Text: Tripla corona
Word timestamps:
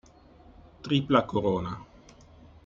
Tripla 0.83 1.21
corona 1.29 1.73